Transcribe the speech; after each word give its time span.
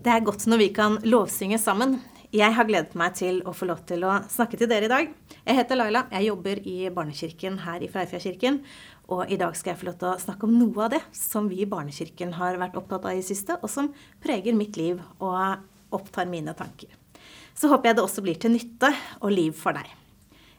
Det 0.00 0.08
er 0.08 0.22
godt 0.24 0.46
når 0.48 0.56
vi 0.62 0.66
kan 0.72 0.94
lovsynge 1.04 1.58
sammen. 1.60 1.98
Jeg 2.32 2.54
har 2.56 2.64
gledet 2.64 2.94
meg 2.96 3.18
til 3.18 3.42
å 3.44 3.52
få 3.52 3.66
lov 3.68 3.82
til 3.84 4.06
å 4.08 4.14
snakke 4.32 4.56
til 4.56 4.70
dere 4.70 4.86
i 4.86 4.88
dag. 4.88 5.10
Jeg 5.44 5.58
heter 5.58 5.76
Laila. 5.76 6.06
Jeg 6.14 6.30
jobber 6.30 6.62
i 6.64 6.76
Barnekirken 6.94 7.58
her 7.66 7.84
i 7.84 7.88
Freifjordkirken. 7.92 8.62
Og 9.12 9.28
i 9.28 9.36
dag 9.36 9.52
skal 9.58 9.74
jeg 9.74 9.80
få 9.82 9.90
lov 9.90 9.98
til 10.00 10.08
å 10.08 10.22
snakke 10.22 10.48
om 10.48 10.54
noe 10.56 10.86
av 10.86 10.94
det 10.94 11.02
som 11.12 11.50
vi 11.52 11.60
i 11.60 11.68
Barnekirken 11.68 12.32
har 12.38 12.56
vært 12.62 12.80
opptatt 12.80 13.10
av 13.10 13.18
i 13.18 13.26
siste, 13.26 13.58
og 13.60 13.68
som 13.68 13.90
preger 14.24 14.56
mitt 14.56 14.80
liv 14.80 15.02
og 15.18 15.92
opptar 15.92 16.30
mine 16.32 16.56
tanker. 16.56 16.88
Så 17.52 17.68
håper 17.68 17.90
jeg 17.90 17.98
det 17.98 18.06
også 18.06 18.24
blir 18.24 18.40
til 18.40 18.56
nytte 18.56 18.94
og 19.20 19.34
liv 19.36 19.52
for 19.52 19.76
deg. 19.76 19.84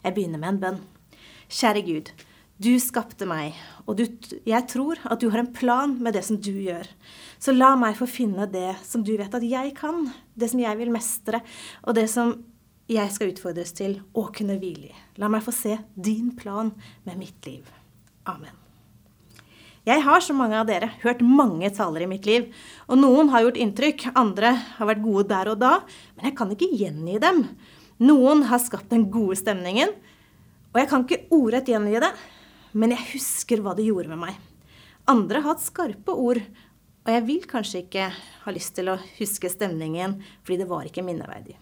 Jeg 0.06 0.20
begynner 0.20 0.44
med 0.44 0.54
en 0.54 0.62
bønn. 0.68 0.84
Kjære 1.50 1.88
Gud. 1.90 2.14
Du 2.62 2.76
skapte 2.84 3.26
meg, 3.26 3.56
og 3.90 3.96
du, 3.98 4.04
jeg 4.46 4.66
tror 4.70 5.00
at 5.10 5.22
du 5.22 5.32
har 5.34 5.42
en 5.42 5.54
plan 5.56 5.96
med 5.98 6.14
det 6.14 6.22
som 6.28 6.38
du 6.38 6.52
gjør. 6.52 6.86
Så 7.42 7.56
la 7.56 7.72
meg 7.80 7.96
få 7.98 8.06
finne 8.06 8.46
det 8.52 8.76
som 8.86 9.02
du 9.06 9.16
vet 9.18 9.34
at 9.34 9.46
jeg 9.48 9.72
kan, 9.80 10.04
det 10.38 10.52
som 10.52 10.62
jeg 10.62 10.78
vil 10.78 10.92
mestre, 10.94 11.40
og 11.82 11.96
det 11.98 12.06
som 12.12 12.36
jeg 12.92 13.14
skal 13.16 13.32
utfordres 13.32 13.74
til 13.74 13.96
å 14.14 14.28
kunne 14.36 14.60
hvile 14.62 14.92
i. 14.92 14.98
La 15.18 15.30
meg 15.32 15.42
få 15.46 15.54
se 15.56 15.80
din 15.96 16.34
plan 16.38 16.70
med 17.08 17.18
mitt 17.18 17.48
liv. 17.50 17.66
Amen. 18.30 18.54
Jeg 19.88 20.04
har, 20.06 20.22
som 20.22 20.38
mange 20.38 20.60
av 20.60 20.68
dere, 20.70 20.92
hørt 21.02 21.24
mange 21.26 21.72
taler 21.74 22.06
i 22.06 22.10
mitt 22.12 22.28
liv. 22.30 22.52
Og 22.86 23.00
noen 23.00 23.32
har 23.34 23.48
gjort 23.48 23.58
inntrykk, 23.64 24.12
andre 24.14 24.52
har 24.76 24.90
vært 24.92 25.02
gode 25.02 25.24
der 25.32 25.50
og 25.56 25.58
da, 25.64 25.72
men 26.14 26.30
jeg 26.30 26.38
kan 26.38 26.54
ikke 26.54 26.70
gjengi 26.78 27.18
dem. 27.24 27.42
Noen 28.06 28.46
har 28.52 28.62
skapt 28.62 28.94
den 28.94 29.08
gode 29.14 29.40
stemningen, 29.40 29.96
og 30.72 30.78
jeg 30.78 30.92
kan 30.92 31.08
ikke 31.08 31.24
ordrett 31.34 31.74
gjengi 31.74 31.98
det, 32.04 32.12
men 32.74 32.94
jeg 32.96 33.08
husker 33.16 33.64
hva 33.64 33.76
det 33.78 33.88
gjorde 33.88 34.12
med 34.14 34.22
meg. 34.26 34.38
Andre 35.10 35.42
har 35.42 35.56
hatt 35.56 35.64
skarpe 35.64 36.14
ord, 36.14 36.42
og 37.02 37.10
jeg 37.10 37.26
vil 37.28 37.46
kanskje 37.50 37.84
ikke 37.84 38.08
ha 38.14 38.54
lyst 38.54 38.76
til 38.78 38.92
å 38.92 39.00
huske 39.18 39.50
stemningen, 39.50 40.20
fordi 40.46 40.62
det 40.62 40.70
var 40.70 40.88
ikke 40.88 41.04
minneverdig. 41.06 41.58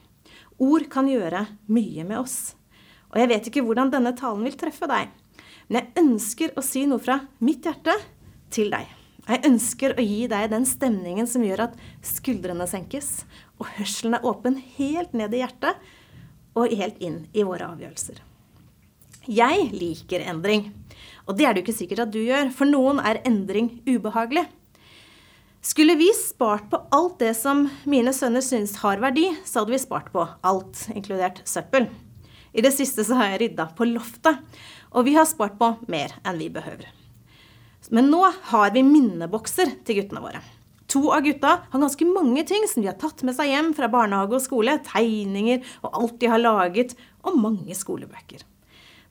Ord 0.59 0.89
kan 0.91 1.07
gjøre 1.07 1.45
mye 1.71 2.05
med 2.05 2.19
oss. 2.19 2.53
Og 3.09 3.17
jeg 3.21 3.31
vet 3.31 3.49
ikke 3.49 3.63
hvordan 3.65 3.91
denne 3.93 4.13
talen 4.17 4.43
vil 4.45 4.57
treffe 4.59 4.89
deg, 4.89 5.09
men 5.69 5.79
jeg 5.79 6.03
ønsker 6.03 6.55
å 6.57 6.63
si 6.65 6.83
noe 6.89 7.01
fra 7.01 7.19
mitt 7.45 7.65
hjerte 7.65 7.95
til 8.53 8.73
deg. 8.73 8.89
Jeg 9.29 9.45
ønsker 9.45 9.93
å 9.93 10.03
gi 10.03 10.23
deg 10.29 10.47
den 10.49 10.65
stemningen 10.65 11.27
som 11.29 11.43
gjør 11.45 11.67
at 11.67 11.75
skuldrene 12.05 12.65
senkes, 12.69 13.23
og 13.61 13.69
hørselen 13.77 14.17
er 14.17 14.25
åpen 14.25 14.57
helt 14.77 15.13
ned 15.13 15.35
i 15.37 15.43
hjertet 15.43 15.77
og 16.57 16.73
helt 16.73 16.97
inn 17.05 17.21
i 17.37 17.45
våre 17.45 17.67
avgjørelser. 17.69 18.23
Jeg 19.29 19.69
liker 19.75 20.25
endring. 20.31 20.71
Og 21.29 21.37
det 21.37 21.45
er 21.45 21.53
det 21.53 21.61
jo 21.61 21.67
ikke 21.67 21.77
sikkert 21.77 22.07
at 22.07 22.13
du 22.13 22.19
gjør. 22.23 22.49
For 22.55 22.65
noen 22.65 22.99
er 23.05 23.21
endring 23.27 23.75
ubehagelig. 23.85 24.47
Skulle 25.61 25.97
vi 25.99 26.07
spart 26.15 26.69
på 26.71 26.79
alt 26.95 27.19
det 27.21 27.33
som 27.37 27.65
mine 27.89 28.13
sønner 28.15 28.41
syns 28.41 28.77
har 28.81 29.01
verdi, 29.03 29.27
så 29.45 29.61
hadde 29.61 29.75
vi 29.75 29.81
spart 29.81 30.07
på 30.13 30.23
alt, 30.47 30.85
inkludert 30.95 31.41
søppel. 31.47 31.89
I 32.55 32.63
det 32.65 32.71
siste 32.73 33.03
så 33.05 33.17
har 33.19 33.33
jeg 33.33 33.41
rydda 33.43 33.67
på 33.77 33.85
loftet, 33.91 34.39
og 34.95 35.05
vi 35.05 35.17
har 35.19 35.27
spart 35.29 35.59
på 35.59 35.73
mer 35.91 36.15
enn 36.23 36.39
vi 36.39 36.47
behøver. 36.53 36.87
Men 37.93 38.09
nå 38.11 38.23
har 38.51 38.71
vi 38.73 38.85
minnebokser 38.87 39.75
til 39.85 39.99
guttene 39.99 40.23
våre. 40.23 40.41
To 40.89 41.11
av 41.13 41.21
gutta 41.27 41.51
har 41.69 41.83
ganske 41.83 42.07
mange 42.07 42.45
ting 42.49 42.63
som 42.69 42.81
de 42.81 42.89
har 42.89 42.97
tatt 42.97 43.21
med 43.27 43.35
seg 43.37 43.51
hjem 43.51 43.73
fra 43.77 43.91
barnehage 43.91 44.39
og 44.39 44.41
skole. 44.41 44.79
Tegninger 44.87 45.61
og 45.83 45.91
alt 45.91 46.15
de 46.23 46.31
har 46.31 46.41
laget, 46.41 46.95
og 47.21 47.37
mange 47.37 47.75
skolebøker. 47.77 48.47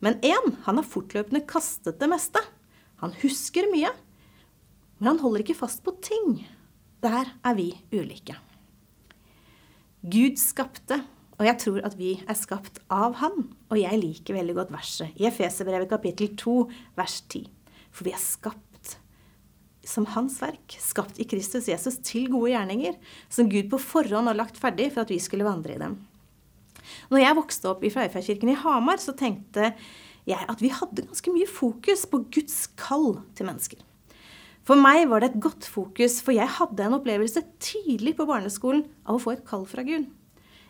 Men 0.05 0.19
én, 0.23 0.53
han 0.65 0.79
har 0.79 0.87
fortløpende 0.87 1.47
kastet 1.49 1.99
det 2.01 2.09
meste. 2.11 2.43
Han 3.03 3.15
husker 3.23 3.71
mye, 3.73 3.91
men 4.99 5.13
han 5.13 5.21
holder 5.23 5.45
ikke 5.45 5.59
fast 5.59 5.85
på 5.87 5.95
ting. 6.03 6.43
Der 7.03 7.31
er 7.47 7.55
vi 7.59 7.71
ulike. 7.95 8.35
Gud 10.03 10.39
skapte, 10.39 11.01
og 11.39 11.47
jeg 11.47 11.59
tror 11.63 11.85
at 11.87 11.95
vi 11.99 12.17
er 12.27 12.39
skapt 12.39 12.81
av 12.91 13.17
Han. 13.23 13.49
Og 13.71 13.79
jeg 13.79 14.01
liker 14.01 14.39
veldig 14.39 14.57
godt 14.59 14.75
verset 14.75 15.19
i 15.19 15.27
Efeserbrevet 15.31 15.91
kapittel 15.91 16.33
2, 16.39 16.57
vers 16.99 17.21
10. 17.31 17.45
For 17.95 18.07
vi 18.07 18.15
er 18.15 18.23
skapt 18.23 18.97
som 19.89 20.07
Hans 20.13 20.37
verk, 20.43 20.77
skapt 20.83 21.19
i 21.23 21.27
Kristus 21.29 21.69
Jesus 21.71 21.99
til 22.05 22.29
gode 22.33 22.53
gjerninger, 22.53 22.99
som 23.33 23.49
Gud 23.51 23.71
på 23.73 23.81
forhånd 23.81 24.29
har 24.31 24.37
lagt 24.37 24.59
ferdig 24.61 24.91
for 24.93 25.07
at 25.07 25.13
vi 25.15 25.21
skulle 25.23 25.47
vandre 25.47 25.75
i 25.75 25.81
dem. 25.81 25.97
Når 27.13 27.25
jeg 27.25 27.39
vokste 27.39 27.71
opp 27.73 27.85
i 27.85 27.93
Freifjordkirken 27.93 28.53
i 28.53 28.59
Hamar, 28.63 29.03
så 29.03 29.15
tenkte 29.17 29.73
jeg 30.29 30.45
at 30.53 30.63
vi 30.63 30.73
hadde 30.75 31.07
ganske 31.07 31.33
mye 31.33 31.49
fokus 31.49 32.05
på 32.11 32.23
Guds 32.35 32.67
kall 32.81 33.21
til 33.39 33.49
mennesker. 33.49 33.81
For 34.69 34.77
meg 34.77 35.07
var 35.09 35.23
det 35.25 35.31
et 35.31 35.41
godt 35.41 35.65
fokus, 35.65 36.19
for 36.21 36.37
jeg 36.37 36.59
hadde 36.59 36.85
en 36.85 36.99
opplevelse 36.99 37.41
tidlig 37.65 38.13
på 38.19 38.27
barneskolen 38.29 38.85
av 39.09 39.17
å 39.17 39.23
få 39.23 39.33
et 39.33 39.47
kall 39.49 39.65
fra 39.69 39.85
Gud. 39.87 40.05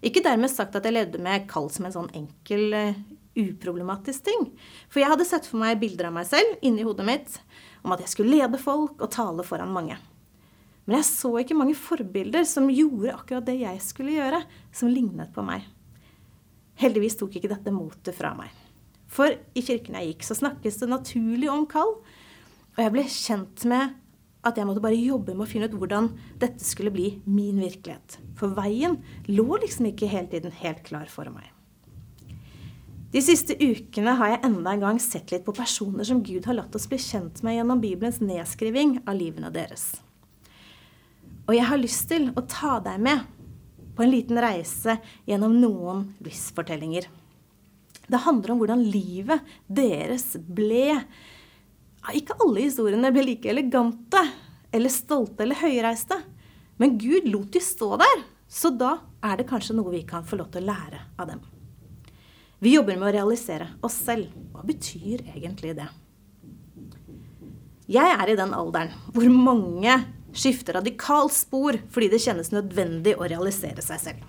Ikke 0.06 0.22
dermed 0.22 0.52
sagt 0.52 0.76
at 0.78 0.84
jeg 0.86 0.94
levde 0.94 1.18
med 1.22 1.48
kall 1.50 1.66
som 1.74 1.88
en 1.88 1.94
sånn 1.96 2.12
enkel, 2.14 2.68
uh, 2.70 3.00
uproblematisk 3.38 4.28
ting. 4.28 4.44
For 4.86 5.02
jeg 5.02 5.10
hadde 5.10 5.26
sett 5.26 5.48
for 5.50 5.58
meg 5.58 5.80
bilder 5.82 6.10
av 6.10 6.14
meg 6.14 6.28
selv 6.30 6.62
inni 6.62 6.86
hodet 6.86 7.06
mitt 7.06 7.40
om 7.82 7.94
at 7.94 8.04
jeg 8.04 8.12
skulle 8.12 8.36
lede 8.38 8.60
folk 8.62 9.02
og 9.02 9.10
tale 9.14 9.46
foran 9.46 9.74
mange. 9.74 9.98
Men 10.86 11.00
jeg 11.00 11.08
så 11.10 11.32
ikke 11.42 11.58
mange 11.58 11.76
forbilder 11.76 12.46
som 12.48 12.70
gjorde 12.72 13.12
akkurat 13.12 13.44
det 13.50 13.58
jeg 13.60 13.82
skulle 13.84 14.14
gjøre, 14.14 14.40
som 14.72 14.88
lignet 14.88 15.34
på 15.34 15.42
meg. 15.44 15.66
Heldigvis 16.78 17.18
tok 17.18 17.36
ikke 17.38 17.50
dette 17.50 17.74
motet 17.74 18.14
fra 18.14 18.34
meg. 18.38 18.52
For 19.08 19.32
i 19.32 19.64
kirken 19.64 19.96
jeg 19.98 20.12
gikk, 20.12 20.26
så 20.26 20.36
snakkes 20.38 20.78
det 20.82 20.90
naturlig 20.90 21.48
om 21.50 21.64
kall. 21.70 21.96
Og 22.76 22.82
jeg 22.84 22.94
ble 22.94 23.04
kjent 23.10 23.64
med 23.70 23.96
at 24.46 24.58
jeg 24.58 24.68
måtte 24.68 24.82
bare 24.84 24.98
jobbe 24.98 25.34
med 25.34 25.44
å 25.44 25.50
finne 25.50 25.66
ut 25.66 25.76
hvordan 25.76 26.12
dette 26.40 26.64
skulle 26.64 26.92
bli 26.94 27.08
min 27.26 27.58
virkelighet. 27.58 28.20
For 28.38 28.54
veien 28.54 29.00
lå 29.26 29.48
liksom 29.58 29.90
ikke 29.90 30.10
hele 30.10 30.30
tiden 30.30 30.54
helt 30.60 30.84
klar 30.86 31.08
for 31.10 31.30
meg. 31.32 31.50
De 33.08 33.22
siste 33.24 33.56
ukene 33.56 34.12
har 34.20 34.34
jeg 34.34 34.44
enda 34.44 34.74
en 34.74 34.82
gang 34.84 34.98
sett 35.00 35.32
litt 35.32 35.46
på 35.46 35.54
personer 35.56 36.04
som 36.04 36.20
Gud 36.22 36.44
har 36.44 36.58
latt 36.58 36.74
oss 36.76 36.86
bli 36.90 36.98
kjent 37.00 37.40
med 37.42 37.56
gjennom 37.56 37.80
Bibelens 37.80 38.20
nedskriving 38.20 38.98
av 39.08 39.16
livene 39.16 39.48
deres. 39.52 39.94
Og 41.48 41.56
jeg 41.56 41.64
har 41.64 41.80
lyst 41.80 42.04
til 42.10 42.28
å 42.36 42.44
ta 42.44 42.76
deg 42.84 43.00
med 43.00 43.24
på 43.98 44.04
en 44.04 44.12
liten 44.14 44.38
reise 44.38 44.94
gjennom 45.26 45.56
noen 45.58 46.04
livsfortellinger. 46.22 47.08
Det 48.06 48.20
handler 48.22 48.52
om 48.54 48.60
hvordan 48.62 48.84
livet 48.86 49.48
deres 49.66 50.36
ble 50.38 51.00
Ikke 52.14 52.36
alle 52.38 52.62
historiene 52.62 53.10
ble 53.12 53.24
like 53.26 53.50
elegante 53.50 54.22
eller 54.70 54.92
stolte 54.94 55.42
eller 55.42 55.58
høyreiste. 55.58 56.14
Men 56.78 56.94
Gud 57.02 57.26
lot 57.26 57.50
de 57.52 57.60
stå 57.60 57.96
der, 57.98 58.22
så 58.46 58.70
da 58.70 58.92
er 59.18 59.40
det 59.40 59.48
kanskje 59.50 59.74
noe 59.76 59.90
vi 59.90 60.04
kan 60.06 60.22
få 60.24 60.38
lov 60.38 60.52
til 60.54 60.62
å 60.62 60.70
lære 60.70 61.00
av 61.18 61.32
dem. 61.32 61.42
Vi 62.62 62.76
jobber 62.76 62.94
med 62.94 63.10
å 63.10 63.16
realisere 63.18 63.66
oss 63.82 63.98
selv. 64.06 64.30
Hva 64.54 64.62
betyr 64.66 65.26
egentlig 65.34 65.74
det? 65.80 65.88
Jeg 67.90 68.14
er 68.14 68.30
i 68.30 68.38
den 68.38 68.54
alderen 68.54 68.94
hvor 69.10 69.26
mange 69.32 69.98
skifter 70.36 70.78
radikalt 70.78 71.34
spor 71.34 71.78
fordi 71.92 72.10
det 72.12 72.22
kjennes 72.24 72.52
nødvendig 72.54 73.16
å 73.16 73.28
realisere 73.28 73.84
seg 73.84 74.02
selv. 74.02 74.26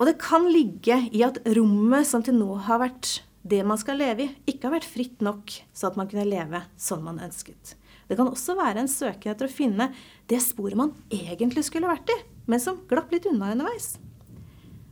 Og 0.00 0.08
det 0.08 0.16
kan 0.20 0.46
ligge 0.48 0.96
i 1.12 1.20
at 1.26 1.42
rommet 1.56 2.08
som 2.08 2.24
til 2.24 2.38
nå 2.38 2.54
har 2.64 2.80
vært 2.80 3.18
det 3.44 3.60
man 3.64 3.78
skal 3.80 3.98
leve 4.00 4.24
i, 4.24 4.32
ikke 4.48 4.68
har 4.68 4.78
vært 4.78 4.88
fritt 4.88 5.24
nok 5.24 5.52
så 5.76 5.90
at 5.90 5.96
man 6.00 6.08
kunne 6.08 6.28
leve 6.28 6.62
som 6.80 7.02
man 7.04 7.20
ønsket. 7.24 7.74
Det 8.08 8.16
kan 8.18 8.28
også 8.28 8.56
være 8.58 8.82
en 8.82 8.90
søken 8.90 9.32
etter 9.32 9.46
å 9.46 9.52
finne 9.52 9.90
det 10.28 10.40
sporet 10.42 10.78
man 10.78 10.94
egentlig 11.14 11.66
skulle 11.68 11.90
vært 11.90 12.10
i, 12.10 12.16
men 12.50 12.62
som 12.62 12.80
glapp 12.90 13.12
litt 13.14 13.28
unna 13.30 13.52
underveis. 13.54 13.94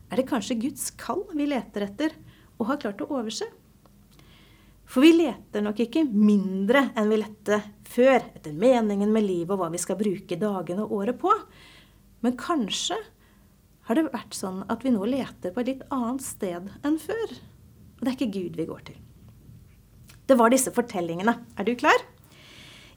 Er 0.09 0.21
det 0.21 0.29
kanskje 0.29 0.61
Guds 0.61 0.91
kall 1.01 1.25
vi 1.35 1.49
leter 1.51 1.89
etter 1.89 2.15
og 2.59 2.69
har 2.71 2.81
klart 2.85 3.03
å 3.05 3.09
overse? 3.11 3.49
For 4.89 5.05
vi 5.05 5.13
leter 5.19 5.65
nok 5.65 5.83
ikke 5.85 6.07
mindre 6.09 6.87
enn 6.97 7.11
vi 7.11 7.19
lette 7.21 7.59
før 7.89 8.19
etter 8.21 8.55
meningen 8.57 9.13
med 9.15 9.27
livet 9.27 9.55
og 9.55 9.63
hva 9.63 9.71
vi 9.73 9.81
skal 9.81 9.99
bruke 10.01 10.39
dagene 10.41 10.85
og 10.85 10.95
året 11.01 11.19
på. 11.21 11.33
Men 12.25 12.37
kanskje 12.39 12.99
har 13.89 13.97
det 13.97 14.11
vært 14.11 14.37
sånn 14.37 14.65
at 14.69 14.85
vi 14.85 14.93
nå 14.93 15.07
leter 15.09 15.55
på 15.55 15.63
et 15.63 15.73
litt 15.73 15.85
annet 15.95 16.25
sted 16.25 16.69
enn 16.85 16.99
før. 17.01 17.37
Og 17.99 18.05
det 18.05 18.11
er 18.11 18.17
ikke 18.19 18.35
Gud 18.35 18.59
vi 18.61 18.69
går 18.69 18.83
til. 18.91 18.99
Det 20.29 20.37
var 20.37 20.53
disse 20.53 20.73
fortellingene. 20.75 21.39
Er 21.57 21.65
du 21.65 21.73
klar? 21.79 22.03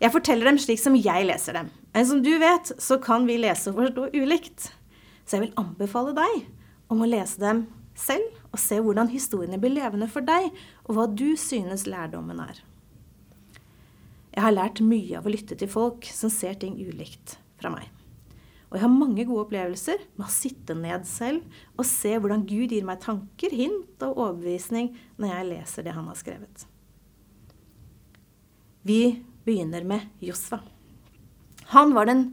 Jeg 0.01 0.11
forteller 0.11 0.49
dem 0.49 0.57
slik 0.59 0.81
som 0.81 0.97
jeg 0.97 1.27
leser 1.29 1.55
dem. 1.55 1.69
Men 1.93 2.07
som 2.09 2.23
du 2.25 2.33
vet, 2.41 2.73
så 2.81 2.97
kan 2.99 3.27
vi 3.29 3.38
lese 3.39 3.71
og 3.71 3.79
forstå 3.79 4.09
ulikt. 4.17 4.71
Så 5.23 5.38
jeg 5.38 5.45
vil 5.45 5.61
anbefale 5.61 6.15
deg 6.17 6.41
om 6.91 7.03
å 7.05 7.07
lese 7.07 7.39
dem 7.39 7.67
selv 7.95 8.25
og 8.51 8.59
se 8.59 8.81
hvordan 8.83 9.11
historiene 9.11 9.59
blir 9.61 9.75
levende 9.77 10.09
for 10.11 10.25
deg, 10.25 10.49
og 10.88 10.97
hva 10.97 11.05
du 11.07 11.38
synes 11.39 11.85
lærdommen 11.88 12.41
er. 12.43 12.59
Jeg 14.31 14.45
har 14.45 14.54
lært 14.56 14.80
mye 14.83 15.18
av 15.19 15.28
å 15.28 15.33
lytte 15.33 15.57
til 15.60 15.69
folk 15.72 16.07
som 16.07 16.31
ser 16.31 16.56
ting 16.60 16.78
ulikt 16.80 17.36
fra 17.60 17.72
meg. 17.74 17.89
Og 18.72 18.78
jeg 18.78 18.86
har 18.86 18.94
mange 18.94 19.25
gode 19.28 19.44
opplevelser 19.44 20.06
med 20.16 20.24
å 20.24 20.31
sitte 20.31 20.75
ned 20.80 21.04
selv 21.07 21.44
og 21.75 21.83
se 21.88 22.13
hvordan 22.16 22.45
Gud 22.48 22.72
gir 22.72 22.86
meg 22.88 23.01
tanker, 23.04 23.51
hint 23.51 24.06
og 24.07 24.16
overbevisning 24.16 24.94
når 25.19 25.33
jeg 25.33 25.50
leser 25.50 25.88
det 25.88 25.95
han 25.98 26.07
har 26.07 26.19
skrevet. 26.19 26.63
Vi 28.88 29.19
begynner 29.44 29.83
med 29.86 30.07
Josfa. 30.24 30.62
Han 31.75 31.92
var 31.94 32.07
den 32.07 32.24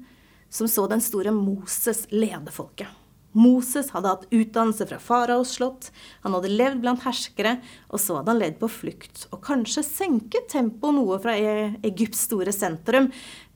som 0.49 0.71
så 0.71 0.87
den 0.89 1.03
store 1.05 1.35
Moses 1.35 2.07
lede 2.15 2.55
folket. 2.55 2.89
Moses 3.39 3.93
hadde 3.95 4.11
hatt 4.11 4.27
utdannelse 4.35 4.87
fra 4.91 4.99
faraos 5.03 5.55
slott, 5.59 5.93
han 6.25 6.35
hadde 6.35 6.51
levd 6.51 6.83
blant 6.83 7.05
herskere, 7.07 7.59
og 7.93 8.03
så 8.03 8.19
hadde 8.19 8.35
han 8.35 8.43
levd 8.43 8.59
på 8.63 8.71
flukt, 8.81 9.27
og 9.31 9.43
kanskje 9.47 9.85
senket 9.87 10.51
tempoet 10.51 10.97
noe 10.99 11.21
fra 11.23 11.37
E- 11.39 11.77
Egypts 11.87 12.27
store 12.27 12.55
sentrum 12.55 13.13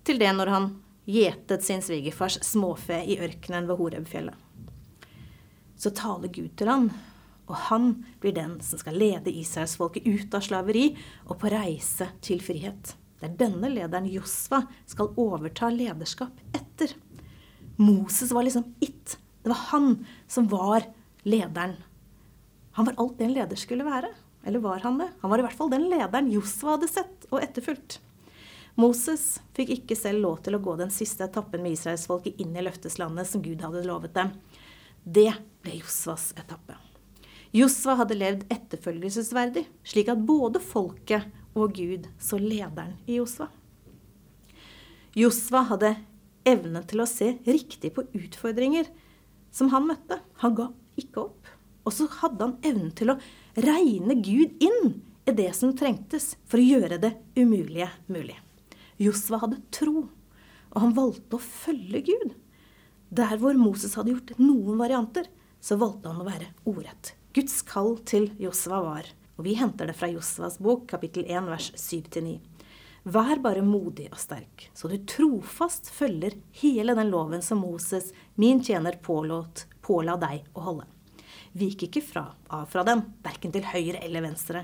til 0.07 0.23
det 0.23 0.31
når 0.37 0.53
han 0.55 0.69
gjetet 1.11 1.65
sin 1.67 1.83
svigerfars 1.83 2.39
småfe 2.47 3.01
i 3.03 3.19
ørkenen 3.23 3.67
ved 3.67 3.81
Horebfjellet. 3.81 4.37
Så 5.77 5.91
taler 5.99 6.31
Gud 6.31 6.53
til 6.59 6.71
han, 6.71 6.91
og 7.51 7.57
han 7.69 7.89
blir 8.23 8.37
den 8.37 8.61
som 8.63 8.79
skal 8.79 8.97
lede 8.97 9.33
israelsfolket 9.35 10.07
ut 10.07 10.35
av 10.39 10.45
slaveri 10.47 10.93
og 11.27 11.41
på 11.43 11.51
reise 11.51 12.07
til 12.23 12.39
frihet. 12.45 12.95
Det 13.19 13.29
er 13.29 13.39
denne 13.39 13.71
lederen 13.71 14.07
Josva 14.11 14.63
skal 14.87 15.11
overta 15.21 15.69
lederskap 15.75 16.39
etter. 16.55 16.95
Moses 17.83 18.31
var 18.35 18.47
liksom 18.47 18.71
it. 18.83 19.17
Det 19.43 19.51
var 19.51 19.63
han 19.73 20.07
som 20.31 20.49
var 20.49 20.87
lederen. 21.23 21.77
Han 22.73 22.89
var 22.89 22.95
alt 22.97 23.19
det 23.19 23.27
en 23.27 23.35
leder 23.35 23.59
skulle 23.59 23.87
være. 23.87 24.13
Eller 24.45 24.59
var 24.59 24.81
han 24.83 24.99
det? 24.99 25.11
Han 25.21 25.31
var 25.31 25.39
i 25.39 25.45
hvert 25.47 25.59
fall 25.59 25.71
den 25.71 25.89
lederen 25.91 26.31
Josva 26.33 26.77
hadde 26.77 26.91
sett 26.91 27.27
og 27.31 27.43
etterfulgt. 27.43 28.01
Moses 28.75 29.37
fikk 29.57 29.75
ikke 29.75 29.97
selv 29.99 30.23
lov 30.25 30.41
til 30.45 30.57
å 30.57 30.63
gå 30.63 30.75
den 30.81 30.91
siste 30.95 31.27
etappen 31.27 31.63
med 31.63 31.77
israelsfolket 31.77 32.41
inn 32.41 32.57
i 32.57 32.65
løfteslandet 32.65 33.29
som 33.29 33.43
Gud 33.45 33.61
hadde 33.63 33.85
lovet 33.85 34.15
dem. 34.17 34.33
Det 35.05 35.31
ble 35.63 35.77
Josvas 35.83 36.31
etappe. 36.41 36.79
Josva 37.53 37.99
hadde 38.01 38.17
levd 38.17 38.47
etterfølgelsesverdig, 38.53 39.67
slik 39.85 40.09
at 40.09 40.23
både 40.25 40.63
folket 40.65 41.29
og 41.53 41.75
Gud 41.77 42.09
så 42.23 42.39
lederen 42.41 42.97
i 43.05 43.19
Josva. 43.19 43.51
Josva 45.13 45.67
hadde 45.69 45.93
evne 46.49 46.81
til 46.89 47.03
å 47.05 47.09
se 47.09 47.35
riktig 47.45 47.93
på 47.93 48.07
utfordringer 48.17 48.89
som 49.55 49.71
han 49.73 49.87
møtte. 49.89 50.19
Han 50.43 50.57
ga 50.59 50.69
ikke 51.01 51.27
opp. 51.29 51.51
Og 51.87 51.95
så 51.95 52.09
hadde 52.21 52.47
han 52.47 52.59
evnen 52.67 52.93
til 52.97 53.13
å 53.13 53.19
regne 53.59 54.17
Gud 54.23 54.59
inn 54.63 54.95
i 55.29 55.35
det 55.37 55.51
som 55.55 55.75
trengtes 55.79 56.33
for 56.51 56.59
å 56.59 56.67
gjøre 56.67 56.99
det 57.03 57.13
umulige 57.39 57.91
mulig. 58.11 58.39
Josva 59.03 59.41
hadde 59.43 59.63
tro, 59.75 60.07
og 60.73 60.79
han 60.79 60.95
valgte 60.97 61.39
å 61.39 61.43
følge 61.43 62.05
Gud. 62.07 62.37
Der 63.13 63.35
hvor 63.41 63.57
Moses 63.59 63.97
hadde 63.99 64.15
gjort 64.15 64.35
noen 64.41 64.79
varianter, 64.81 65.27
så 65.63 65.77
valgte 65.79 66.11
han 66.11 66.23
å 66.23 66.29
være 66.29 66.53
ordrett. 66.69 67.15
Guds 67.37 67.61
kall 67.67 67.97
til 68.09 68.31
Josva 68.41 68.83
var, 68.85 69.11
og 69.39 69.47
vi 69.47 69.57
henter 69.59 69.89
det 69.89 69.97
fra 69.99 70.11
Josvas 70.11 70.59
bok, 70.63 70.87
kapittel 70.91 71.27
1, 71.29 71.49
vers 71.51 71.71
7-9. 71.79 72.39
Vær 73.03 73.41
bare 73.43 73.65
modig 73.67 74.05
og 74.13 74.19
sterk, 74.23 74.69
så 74.79 74.87
du 74.87 74.95
trofast 75.11 75.89
følger 75.91 76.37
hele 76.61 76.95
den 76.95 77.09
loven 77.11 77.43
som 77.43 77.59
Moses, 77.65 78.13
min 78.39 78.63
tjener, 78.63 79.01
pålåt, 79.03 79.65
påla 79.83 80.15
deg 80.23 80.45
å 80.55 80.63
holde. 80.69 80.87
Vik 81.59 81.89
ikke 81.89 82.05
fra, 82.07 82.29
av 82.47 82.69
fra 82.71 82.85
den, 82.87 83.03
verken 83.25 83.51
til 83.53 83.67
høyre 83.67 83.99
eller 84.07 84.23
venstre. 84.23 84.63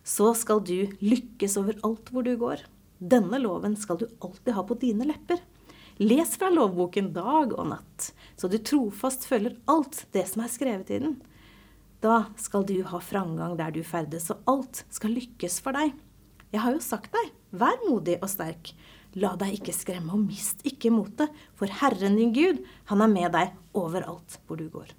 Så 0.00 0.30
skal 0.32 0.64
du 0.64 0.96
lykkes 1.04 1.58
overalt 1.60 2.08
hvor 2.08 2.24
du 2.24 2.32
går. 2.40 2.64
Denne 2.96 3.36
loven 3.42 3.76
skal 3.76 4.00
du 4.00 4.06
alltid 4.16 4.54
ha 4.56 4.64
på 4.64 4.78
dine 4.80 5.04
lepper. 5.10 5.44
Les 6.00 6.32
fra 6.40 6.48
lovboken 6.48 7.12
dag 7.12 7.52
og 7.52 7.68
natt, 7.68 8.10
så 8.40 8.48
du 8.48 8.56
trofast 8.64 9.28
følger 9.28 9.60
alt 9.68 10.06
det 10.16 10.24
som 10.32 10.42
er 10.46 10.56
skrevet 10.56 10.88
i 10.90 11.04
den. 11.04 11.18
Da 12.00 12.30
skal 12.40 12.64
du 12.64 12.78
ha 12.88 13.04
framgang 13.04 13.58
der 13.60 13.76
du 13.76 13.82
ferdes, 13.84 14.32
og 14.32 14.40
alt 14.48 14.86
skal 14.88 15.12
lykkes 15.20 15.60
for 15.60 15.76
deg. 15.76 15.92
Jeg 16.48 16.64
har 16.64 16.74
jo 16.74 16.82
sagt 16.82 17.12
deg, 17.12 17.33
vær 17.56 17.80
modig 17.86 18.18
og 18.20 18.30
sterk. 18.32 18.72
La 19.20 19.34
deg 19.38 19.60
ikke 19.60 19.74
skremme, 19.76 20.10
og 20.14 20.26
mist 20.26 20.64
ikke 20.66 20.90
motet, 20.90 21.30
for 21.54 21.70
Herren 21.70 22.18
din 22.18 22.34
Gud, 22.34 22.64
han 22.90 23.04
er 23.04 23.12
med 23.12 23.30
deg 23.36 23.52
overalt 23.78 24.40
hvor 24.46 24.58
du 24.58 24.66
går. 24.72 24.90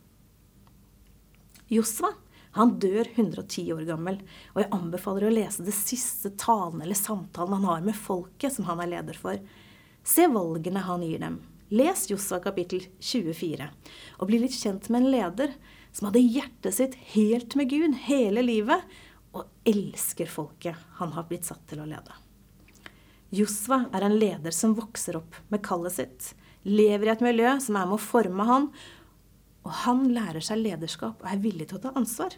Josva 1.72 2.14
han 2.56 2.78
dør 2.80 3.10
110 3.18 3.74
år 3.76 3.84
gammel, 3.90 4.22
og 4.54 4.62
jeg 4.62 4.72
anbefaler 4.78 5.28
å 5.28 5.34
lese 5.34 5.66
det 5.66 5.74
siste 5.76 6.32
talen 6.40 6.80
eller 6.86 6.96
samtalen 6.96 7.58
han 7.58 7.68
har 7.68 7.84
med 7.84 7.98
folket 8.00 8.56
som 8.56 8.70
han 8.70 8.80
er 8.80 8.94
leder 8.94 9.20
for. 9.20 9.42
Se 10.08 10.30
valgene 10.32 10.86
han 10.86 11.04
gir 11.04 11.20
dem. 11.20 11.42
Les 11.76 12.06
Josva 12.08 12.40
kapittel 12.40 12.86
24, 13.04 13.68
og 14.22 14.30
bli 14.30 14.40
litt 14.40 14.56
kjent 14.56 14.88
med 14.88 15.02
en 15.02 15.12
leder 15.18 15.56
som 15.92 16.08
hadde 16.08 16.24
hjertet 16.24 16.78
sitt 16.78 16.96
helt 17.16 17.58
med 17.60 17.74
Gud 17.74 17.98
hele 18.06 18.46
livet, 18.46 18.86
og 19.36 19.50
elsker 19.68 20.32
folket 20.32 20.80
han 21.02 21.12
har 21.18 21.28
blitt 21.28 21.50
satt 21.50 21.66
til 21.68 21.84
å 21.84 21.90
lede. 21.90 22.25
Josva 23.36 23.86
er 23.96 24.06
en 24.06 24.16
leder 24.20 24.54
som 24.56 24.76
vokser 24.78 25.18
opp 25.20 25.36
med 25.52 25.64
kallet 25.66 25.96
sitt, 25.96 26.28
lever 26.64 27.10
i 27.10 27.14
et 27.16 27.24
miljø 27.26 27.56
som 27.64 27.76
er 27.76 27.88
med 27.90 27.98
å 27.98 28.02
forme 28.02 28.46
han, 28.48 28.68
og 29.66 29.74
han 29.84 30.06
lærer 30.14 30.44
seg 30.46 30.62
lederskap 30.62 31.24
og 31.24 31.32
er 31.32 31.42
villig 31.42 31.68
til 31.70 31.80
å 31.80 31.84
ta 31.88 31.94
ansvar. 32.00 32.36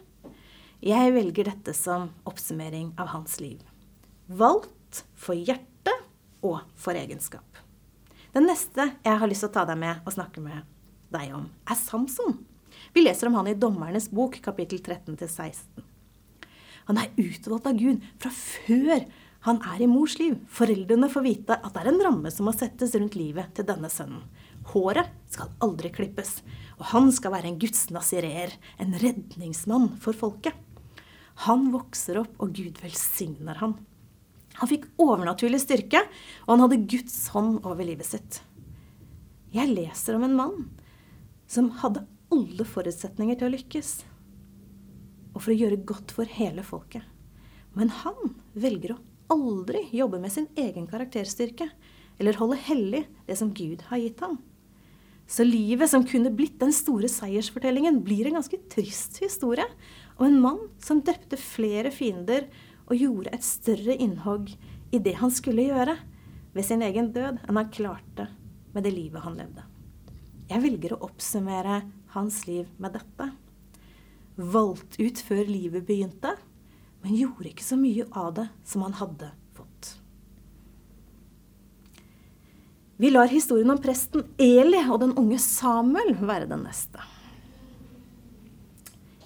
Jeg 0.81 1.13
velger 1.13 1.49
dette 1.49 1.73
som 1.75 2.09
oppsummering 2.29 2.93
av 3.01 3.11
hans 3.11 3.39
liv. 3.43 3.59
Valgt 4.27 5.03
for 5.19 5.37
hjerte 5.37 5.93
og 6.45 6.61
for 6.79 6.97
egenskap. 6.97 7.61
Den 8.33 8.47
neste 8.49 8.89
jeg 9.03 9.19
har 9.21 9.29
lyst 9.29 9.43
til 9.45 9.51
å 9.51 9.55
ta 9.57 9.65
deg 9.67 9.79
med 9.81 10.03
og 10.05 10.15
snakke 10.15 10.43
med 10.43 10.65
deg 11.13 11.35
om, 11.35 11.47
er 11.67 11.79
Samson. 11.79 12.39
Vi 12.93 13.03
leser 13.03 13.29
om 13.29 13.37
han 13.39 13.49
i 13.49 13.57
Dommernes 13.57 14.09
bok, 14.13 14.39
kapittel 14.43 14.81
13-16. 14.81 15.85
Han 16.87 16.99
er 17.01 17.11
utvalgt 17.19 17.67
av 17.67 17.79
Gud 17.79 18.03
fra 18.21 18.31
før 18.31 19.07
han 19.45 19.59
er 19.61 19.83
i 19.83 19.89
mors 19.89 20.17
liv. 20.19 20.39
Foreldrene 20.49 21.09
får 21.11 21.25
vite 21.25 21.57
at 21.57 21.73
det 21.73 21.83
er 21.83 21.91
en 21.91 22.03
ramme 22.07 22.31
som 22.33 22.47
må 22.49 22.53
settes 22.55 22.95
rundt 22.97 23.17
livet 23.19 23.53
til 23.55 23.67
denne 23.67 23.89
sønnen. 23.91 24.23
Håret 24.67 25.11
skal 25.31 25.53
aldri 25.63 25.91
klippes, 25.93 26.41
og 26.79 26.89
han 26.91 27.11
skal 27.15 27.31
være 27.37 27.51
en 27.51 27.59
Guds 27.61 27.85
nazireer, 27.93 28.55
en 28.81 28.97
redningsmann 28.99 29.93
for 30.03 30.17
folket. 30.17 30.57
Han 31.45 31.69
vokser 31.71 32.19
opp, 32.23 32.33
og 32.41 32.51
Gud 32.57 32.81
velsigner 32.83 33.61
han. 33.61 33.77
Han 34.57 34.69
fikk 34.71 34.89
overnaturlig 34.99 35.61
styrke, 35.61 36.01
og 36.45 36.55
han 36.55 36.65
hadde 36.65 36.83
Guds 36.89 37.17
hånd 37.35 37.61
over 37.61 37.85
livet 37.85 38.09
sitt. 38.09 38.41
Jeg 39.53 39.71
leser 39.71 40.17
om 40.17 40.25
en 40.27 40.37
mann 40.37 40.63
som 41.47 41.69
hadde 41.79 42.03
alle 42.33 42.65
forutsetninger 42.67 43.37
til 43.37 43.47
å 43.47 43.53
lykkes, 43.53 43.91
og 45.31 45.43
for 45.43 45.53
å 45.53 45.59
gjøre 45.61 45.85
godt 45.87 46.11
for 46.17 46.37
hele 46.39 46.65
folket. 46.65 47.05
Men 47.77 47.93
han 48.01 48.33
velger 48.57 48.95
å 48.95 49.03
aldri 49.31 49.85
jobbe 49.95 50.19
med 50.21 50.33
sin 50.33 50.47
egen 50.57 50.87
karakterstyrke, 50.89 51.69
eller 52.17 52.39
holde 52.39 52.57
hellig 52.67 53.03
det 53.27 53.37
som 53.39 53.53
Gud 53.53 53.83
har 53.89 54.01
gitt 54.01 54.21
ham. 54.25 54.39
Så 55.27 55.43
livet 55.43 55.91
som 55.91 56.05
kunne 56.07 56.31
blitt 56.31 56.55
den 56.61 56.71
store 56.73 57.09
seiersfortellingen, 57.11 57.99
blir 58.03 58.29
en 58.29 58.39
ganske 58.39 58.59
trist 58.71 59.19
historie 59.19 59.65
om 60.15 60.29
en 60.29 60.39
mann 60.41 60.61
som 60.79 61.01
drepte 61.03 61.39
flere 61.39 61.91
fiender 61.91 62.47
og 62.87 62.95
gjorde 62.95 63.33
et 63.35 63.43
større 63.43 63.97
innhogg 63.99 64.53
i 64.95 65.01
det 65.03 65.17
han 65.19 65.33
skulle 65.33 65.67
gjøre, 65.67 65.97
ved 66.55 66.65
sin 66.65 66.81
egen 66.81 67.11
død, 67.13 67.43
enn 67.43 67.59
han 67.59 67.69
klarte 67.69 68.29
med 68.73 68.87
det 68.87 68.93
livet 68.95 69.21
han 69.21 69.35
levde. 69.37 69.65
Jeg 70.47 70.63
velger 70.63 70.95
å 70.95 71.03
oppsummere 71.09 71.81
hans 72.15 72.39
liv 72.47 72.69
med 72.81 72.95
dette. 72.95 73.27
Valgt 74.37 74.95
ut 74.97 75.21
før 75.27 75.43
livet 75.49 75.85
begynte, 75.85 76.33
men 77.03 77.15
gjorde 77.15 77.51
ikke 77.51 77.65
så 77.65 77.77
mye 77.79 78.07
av 78.11 78.33
det 78.39 78.47
som 78.67 78.83
han 78.85 78.95
hadde 78.97 79.29
fått. 79.57 79.93
Vi 82.97 83.11
lar 83.13 83.29
historien 83.29 83.69
om 83.69 83.81
presten 83.81 84.25
Eli 84.41 84.81
og 84.87 85.01
den 85.03 85.13
unge 85.19 85.37
Samuel 85.41 86.15
være 86.17 86.49
den 86.49 86.65
neste. 86.65 87.03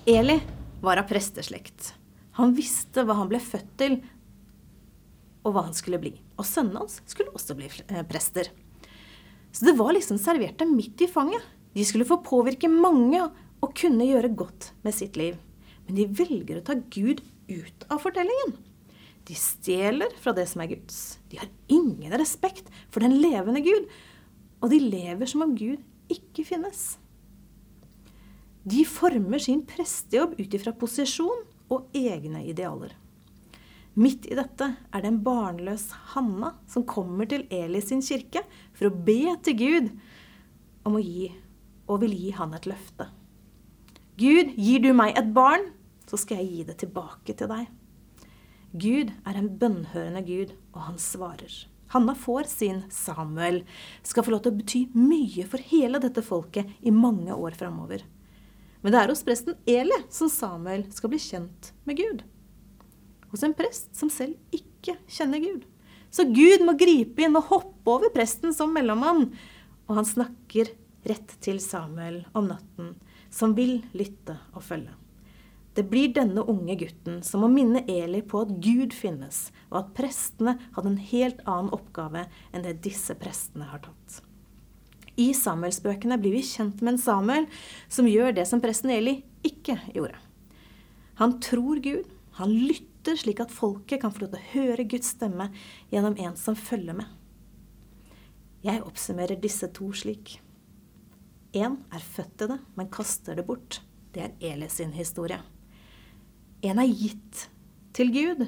Eli 0.10 0.40
var 0.82 1.00
av 1.00 1.08
presteslekt. 1.08 1.94
Han 2.40 2.56
visste 2.58 3.06
hva 3.06 3.16
han 3.20 3.30
ble 3.32 3.40
født 3.44 3.72
til, 3.80 4.00
og 5.46 5.56
hva 5.56 5.66
han 5.68 5.78
skulle 5.78 6.02
bli. 6.02 6.14
Og 6.38 6.48
sønnene 6.48 6.84
hans 6.84 7.00
skulle 7.10 7.34
også 7.36 7.56
bli 7.58 7.70
eh, 7.70 8.04
prester. 8.08 8.50
Så 9.52 9.68
det 9.68 9.76
var 9.78 9.94
liksom 9.96 10.20
servert 10.22 10.60
dem 10.62 10.76
midt 10.78 11.02
i 11.04 11.10
fanget. 11.12 11.44
De 11.74 11.86
skulle 11.88 12.08
få 12.08 12.20
påvirke 12.26 12.70
mange 12.72 13.24
og 13.62 13.76
kunne 13.78 14.08
gjøre 14.08 14.34
godt 14.36 14.72
med 14.86 14.96
sitt 14.96 15.18
liv. 15.20 15.38
Men 15.86 15.98
de 15.98 16.08
velger 16.08 16.60
å 16.60 16.66
ta 16.66 16.76
Gud 16.94 17.22
ut 17.52 17.86
av 17.92 18.02
fortellingen. 18.04 18.56
De 19.28 19.38
stjeler 19.38 20.14
fra 20.22 20.34
det 20.36 20.48
som 20.50 20.64
er 20.64 20.72
Guds. 20.74 21.20
De 21.30 21.38
har 21.42 21.52
ingen 21.72 22.16
respekt 22.18 22.72
for 22.90 23.04
den 23.04 23.20
levende 23.22 23.62
Gud. 23.66 23.86
Og 24.62 24.74
de 24.74 24.80
lever 24.82 25.30
som 25.30 25.46
om 25.46 25.54
Gud 25.58 25.82
ikke 26.12 26.46
finnes. 26.48 26.96
De 28.64 28.84
former 28.86 29.42
sin 29.42 29.64
prestejobb 29.66 30.36
ut 30.38 30.58
ifra 30.58 30.74
posisjon 30.78 31.46
og 31.72 31.96
egne 31.98 32.44
idealer. 32.50 32.94
Midt 33.98 34.28
i 34.32 34.38
dette 34.38 34.68
er 34.94 35.04
det 35.04 35.10
en 35.10 35.24
barnløs 35.24 35.90
Hanna 36.14 36.54
som 36.70 36.86
kommer 36.88 37.28
til 37.28 37.44
Eli 37.52 37.82
sin 37.84 38.04
kirke 38.06 38.46
for 38.78 38.88
å 38.88 39.00
be 39.08 39.34
til 39.44 39.58
Gud 39.60 39.90
om 40.88 40.96
å 40.98 41.04
gi, 41.04 41.28
og 41.92 42.06
vil 42.06 42.14
gi 42.16 42.32
han 42.38 42.56
et 42.56 42.70
løfte. 42.70 43.10
Gud, 44.22 44.54
gir 44.56 44.84
du 44.84 44.94
meg 44.96 45.18
et 45.20 45.34
barn, 45.36 45.72
så 46.12 46.20
skal 46.20 46.42
jeg 46.42 46.52
gi 46.52 46.64
det 46.68 46.78
tilbake 46.84 47.36
til 47.40 47.48
deg. 47.48 47.70
Gud 48.72 49.12
er 49.28 49.38
en 49.38 49.52
bønnhørende 49.60 50.24
Gud, 50.28 50.52
og 50.76 50.90
han 50.90 50.98
svarer. 51.00 51.54
Hanna 51.92 52.16
får 52.16 52.48
sin 52.52 52.84
Samuel, 52.92 53.62
skal 54.04 54.24
få 54.24 54.32
lov 54.32 54.44
til 54.44 54.54
å 54.54 54.60
bety 54.60 54.82
mye 54.96 55.44
for 55.48 55.64
hele 55.72 56.00
dette 56.04 56.24
folket 56.24 56.70
i 56.84 56.94
mange 56.96 57.36
år 57.36 57.56
framover. 57.60 58.04
Men 58.82 58.94
det 58.94 59.02
er 59.02 59.12
hos 59.12 59.24
presten 59.28 59.58
Eli 59.70 59.98
som 60.12 60.32
Samuel 60.32 60.86
skal 60.96 61.12
bli 61.12 61.20
kjent 61.22 61.72
med 61.88 62.00
Gud. 62.00 62.24
Hos 63.32 63.44
en 63.48 63.56
prest 63.56 63.92
som 63.96 64.12
selv 64.12 64.40
ikke 64.56 64.98
kjenner 65.08 65.44
Gud. 65.44 65.68
Så 66.12 66.26
Gud 66.28 66.64
må 66.68 66.76
gripe 66.80 67.24
inn 67.24 67.38
og 67.40 67.52
hoppe 67.52 67.94
over 67.94 68.12
presten 68.12 68.56
som 68.56 68.74
mellommann. 68.76 69.30
Og 69.88 70.00
han 70.00 70.08
snakker 70.08 70.74
rett 71.08 71.38
til 71.44 71.62
Samuel 71.64 72.24
om 72.36 72.52
natten, 72.52 72.96
som 73.32 73.56
vil 73.56 73.80
lytte 73.96 74.40
og 74.56 74.64
følge. 74.66 75.01
Det 75.74 75.86
blir 75.88 76.12
denne 76.12 76.44
unge 76.52 76.76
gutten 76.76 77.22
som 77.24 77.46
må 77.46 77.48
minne 77.52 77.86
Eli 77.88 78.20
på 78.28 78.42
at 78.44 78.50
Gud 78.64 78.92
finnes, 78.96 79.50
og 79.70 79.78
at 79.86 79.94
prestene 79.96 80.58
hadde 80.76 80.92
en 80.92 81.06
helt 81.12 81.40
annen 81.46 81.72
oppgave 81.72 82.26
enn 82.52 82.66
det 82.66 82.82
disse 82.84 83.16
prestene 83.20 83.70
har 83.70 83.84
tatt. 83.86 84.20
I 85.16 85.32
Samuelsbøkene 85.36 86.18
blir 86.20 86.36
vi 86.36 86.44
kjent 86.44 86.82
med 86.82 86.96
en 86.96 87.02
Samuel 87.02 87.48
som 87.92 88.10
gjør 88.10 88.36
det 88.36 88.46
som 88.50 88.62
presten 88.64 88.92
Eli 88.92 89.22
ikke 89.48 89.78
gjorde. 89.96 90.20
Han 91.22 91.38
tror 91.44 91.80
Gud, 91.84 92.08
han 92.40 92.52
lytter 92.52 93.18
slik 93.20 93.40
at 93.44 93.54
folket 93.54 94.02
kan 94.04 94.12
få 94.12 94.26
lov 94.26 94.34
til 94.34 94.42
å 94.42 94.52
høre 94.54 94.88
Guds 94.92 95.14
stemme 95.16 95.52
gjennom 95.92 96.18
en 96.20 96.36
som 96.40 96.58
følger 96.58 96.98
med. 97.00 97.08
Jeg 98.66 98.84
oppsummerer 98.86 99.40
disse 99.42 99.72
to 99.74 99.90
slik. 99.96 100.36
Én 101.58 101.80
er 101.92 102.04
født 102.04 102.36
til 102.40 102.54
det, 102.54 102.60
men 102.78 102.92
kaster 102.94 103.36
det 103.36 103.48
bort. 103.48 103.82
Det 104.14 104.24
er 104.28 104.54
Eli 104.54 104.70
sin 104.70 104.94
historie. 104.96 105.40
En 106.62 106.78
er 106.78 106.92
gitt 106.94 107.48
til 107.98 108.12
Gud. 108.14 108.44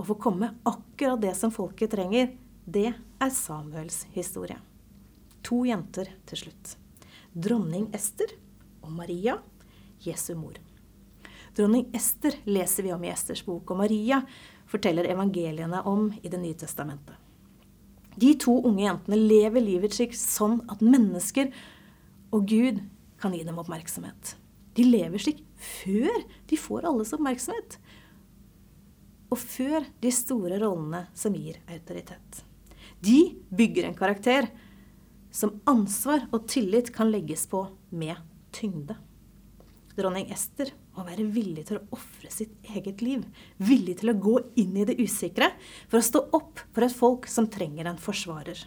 Å 0.00 0.04
få 0.08 0.14
komme 0.20 0.54
akkurat 0.64 1.20
det 1.20 1.34
som 1.36 1.52
folket 1.52 1.92
trenger, 1.92 2.30
det 2.64 2.94
er 2.94 3.32
Samuels 3.32 4.06
historie. 4.14 4.56
To 5.44 5.60
jenter 5.68 6.08
til 6.28 6.46
slutt. 6.46 6.72
Dronning 7.36 7.90
Ester 7.96 8.32
og 8.80 8.94
Maria, 8.96 9.36
Jesu 10.00 10.32
mor. 10.38 10.56
Dronning 11.56 11.90
Ester 11.96 12.38
leser 12.48 12.88
vi 12.88 12.94
om 12.96 13.04
i 13.04 13.12
Esters 13.12 13.44
bok, 13.44 13.68
og 13.68 13.82
Maria 13.84 14.22
forteller 14.68 15.08
evangeliene 15.12 15.82
om 15.84 16.08
i 16.22 16.32
Det 16.32 16.40
nye 16.40 16.56
testamentet. 16.56 17.20
De 18.16 18.32
to 18.40 18.56
unge 18.64 18.86
jentene 18.86 19.20
lever 19.20 19.60
livet 19.60 19.92
sitt 19.92 20.16
sånn 20.16 20.62
at 20.72 20.80
mennesker 20.80 21.52
og 22.32 22.48
Gud 22.48 22.80
kan 23.20 23.36
gi 23.36 23.44
dem 23.44 23.60
oppmerksomhet. 23.60 24.38
De 24.76 24.84
lever 24.84 25.22
slik 25.22 25.42
før 25.56 26.24
de 26.50 26.58
får 26.60 26.86
alles 26.88 27.14
oppmerksomhet. 27.16 27.78
Og 29.32 29.40
før 29.40 29.86
de 30.02 30.12
store 30.14 30.60
rollene 30.62 31.06
som 31.16 31.34
gir 31.34 31.58
autoritet. 31.72 32.44
De 33.02 33.36
bygger 33.50 33.88
en 33.88 33.98
karakter 33.98 34.48
som 35.34 35.58
ansvar 35.68 36.28
og 36.32 36.46
tillit 36.48 36.92
kan 36.94 37.10
legges 37.12 37.44
på 37.50 37.66
med 37.90 38.16
tyngde. 38.56 38.96
Dronning 39.96 40.28
Ester 40.32 40.70
må 40.96 41.04
være 41.06 41.24
villig 41.32 41.66
til 41.68 41.80
å 41.80 41.96
ofre 41.96 42.30
sitt 42.32 42.54
eget 42.68 43.02
liv. 43.04 43.24
Villig 43.56 43.98
til 44.00 44.12
å 44.12 44.18
gå 44.20 44.36
inn 44.60 44.76
i 44.76 44.84
det 44.88 44.98
usikre 45.00 45.50
for 45.88 46.00
å 46.00 46.04
stå 46.04 46.22
opp 46.36 46.60
for 46.68 46.84
et 46.84 46.96
folk 46.96 47.28
som 47.32 47.48
trenger 47.52 47.88
en 47.88 48.00
forsvarer. 48.00 48.60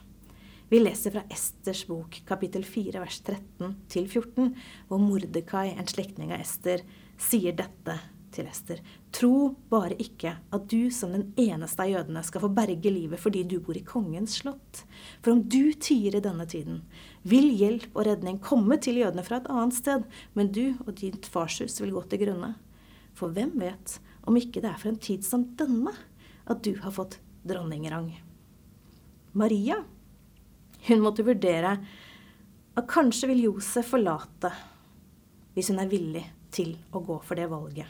Vi 0.69 0.79
leser 0.79 1.11
fra 1.11 1.23
Esters 1.29 1.87
bok, 1.87 2.21
kapittel 2.29 2.61
4, 2.63 2.99
vers 3.01 3.15
13 3.25 3.71
til 3.89 4.05
14, 4.05 4.51
hvor 4.85 5.01
Mordekai, 5.01 5.71
en 5.73 5.89
slektning 5.89 6.29
av 6.29 6.43
Ester, 6.43 6.83
sier 7.17 7.55
dette 7.57 7.95
til 8.29 8.45
Ester. 8.45 8.83
Tro 9.09 9.55
bare 9.71 9.97
ikke 9.97 10.35
at 10.53 10.69
du 10.69 10.91
som 10.93 11.15
den 11.17 11.31
eneste 11.41 11.81
av 11.81 11.89
jødene 11.89 12.21
skal 12.27 12.45
få 12.45 12.51
berge 12.53 12.93
livet 12.93 13.17
fordi 13.17 13.41
du 13.49 13.57
bor 13.65 13.81
i 13.81 13.81
kongens 13.81 14.37
slott. 14.43 14.83
For 15.25 15.33
om 15.33 15.41
du 15.41 15.73
tier 15.73 16.19
i 16.19 16.21
denne 16.21 16.45
tiden, 16.45 16.83
vil 17.25 17.49
hjelp 17.49 17.89
og 17.95 18.05
redning 18.11 18.37
komme 18.37 18.77
til 18.77 19.01
jødene 19.01 19.25
fra 19.25 19.41
et 19.41 19.49
annet 19.49 19.81
sted, 19.81 20.05
men 20.37 20.53
du 20.53 20.77
og 20.85 20.93
ditt 21.01 21.25
farshus 21.33 21.81
vil 21.81 21.97
gå 21.97 22.05
til 22.13 22.27
grunne. 22.27 22.53
For 23.17 23.33
hvem 23.33 23.57
vet 23.57 23.97
om 24.29 24.37
ikke 24.37 24.61
det 24.61 24.69
er 24.69 24.77
for 24.77 24.93
en 24.93 25.01
tid 25.01 25.25
som 25.25 25.49
denne 25.57 25.97
at 26.45 26.61
du 26.61 26.75
har 26.83 26.93
fått 26.93 27.17
dronningrang. 27.41 28.19
Maria 29.33 29.81
hun 30.87 31.03
måtte 31.03 31.25
vurdere 31.27 31.75
at 32.79 32.87
kanskje 32.89 33.31
vil 33.31 33.45
Josef 33.49 33.91
forlate 33.91 34.51
hvis 35.55 35.71
hun 35.73 35.81
er 35.81 35.91
villig 35.91 36.23
til 36.55 36.77
å 36.95 37.01
gå 37.03 37.17
for 37.25 37.39
det 37.39 37.49
valget 37.51 37.89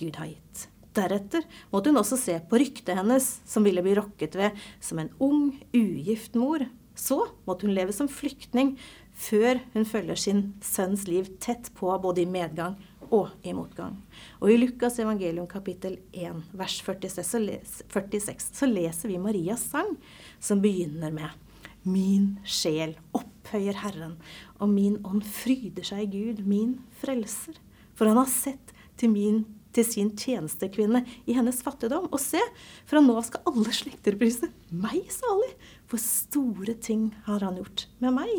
Gud 0.00 0.16
har 0.20 0.30
gitt. 0.30 0.66
Deretter 0.96 1.44
måtte 1.70 1.92
hun 1.92 2.00
også 2.00 2.18
se 2.18 2.34
på 2.50 2.58
ryktet 2.58 2.96
hennes, 2.98 3.26
som 3.46 3.64
ville 3.66 3.82
bli 3.84 3.94
rokket 3.98 4.36
ved 4.38 4.56
som 4.82 4.98
en 4.98 5.10
ung, 5.22 5.52
ugift 5.76 6.34
mor. 6.40 6.64
Så 6.98 7.20
måtte 7.46 7.68
hun 7.68 7.76
leve 7.76 7.94
som 7.94 8.08
flyktning 8.10 8.74
før 9.16 9.60
hun 9.74 9.86
følger 9.88 10.18
sin 10.18 10.42
sønns 10.64 11.06
liv 11.08 11.28
tett 11.40 11.70
på 11.76 11.92
både 12.02 12.24
i 12.24 12.28
medgang 12.28 12.78
og 13.10 13.30
i 13.46 13.54
motgang. 13.56 13.98
Og 14.40 14.50
i 14.52 14.58
Lukas 14.58 14.98
evangelium 15.02 15.46
kapittel 15.50 15.98
1 16.12 16.42
vers 16.56 16.80
46 16.86 17.84
46, 17.92 18.50
så 18.56 18.68
leser 18.70 19.12
vi 19.12 19.20
Marias 19.22 19.68
sang, 19.70 19.94
som 20.40 20.62
begynner 20.62 21.14
med 21.14 21.49
Min 21.82 22.34
sjel 22.44 22.96
opphøyer 23.16 23.78
Herren, 23.80 24.18
og 24.60 24.68
min 24.72 24.98
ånd 25.06 25.24
fryder 25.24 25.86
seg 25.86 26.04
i 26.04 26.10
Gud, 26.12 26.44
min 26.44 26.78
frelser. 27.00 27.56
For 27.96 28.08
han 28.08 28.20
har 28.20 28.28
sett 28.28 28.74
til, 29.00 29.12
min, 29.14 29.42
til 29.72 29.86
sin 29.88 30.10
tjenestekvinne 30.18 31.02
i 31.24 31.36
hennes 31.36 31.62
fattigdom. 31.64 32.10
Og 32.12 32.20
se, 32.20 32.40
fra 32.88 33.00
nå 33.00 33.16
av 33.16 33.24
skal 33.28 33.48
alle 33.48 33.72
slekter 33.76 34.18
prise 34.20 34.50
meg 34.68 35.08
salig, 35.12 35.54
for 35.88 36.02
store 36.02 36.76
ting 36.76 37.10
har 37.28 37.46
han 37.46 37.56
gjort 37.60 37.86
med 38.04 38.16
meg. 38.18 38.34